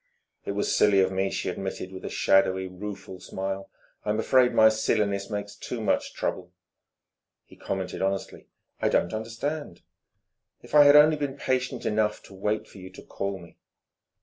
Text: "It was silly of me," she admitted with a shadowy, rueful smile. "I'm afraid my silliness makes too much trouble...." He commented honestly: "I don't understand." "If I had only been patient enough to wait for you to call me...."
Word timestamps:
"It 0.45 0.53
was 0.53 0.75
silly 0.75 0.99
of 0.99 1.11
me," 1.11 1.29
she 1.29 1.47
admitted 1.47 1.91
with 1.91 2.03
a 2.03 2.09
shadowy, 2.09 2.67
rueful 2.67 3.19
smile. 3.19 3.69
"I'm 4.03 4.19
afraid 4.19 4.51
my 4.51 4.67
silliness 4.67 5.29
makes 5.29 5.53
too 5.55 5.79
much 5.79 6.15
trouble...." 6.15 6.53
He 7.45 7.55
commented 7.55 8.01
honestly: 8.01 8.47
"I 8.81 8.89
don't 8.89 9.13
understand." 9.13 9.83
"If 10.63 10.73
I 10.73 10.85
had 10.85 10.95
only 10.95 11.17
been 11.17 11.37
patient 11.37 11.85
enough 11.85 12.23
to 12.23 12.33
wait 12.33 12.67
for 12.67 12.79
you 12.79 12.89
to 12.89 13.03
call 13.03 13.37
me...." 13.37 13.59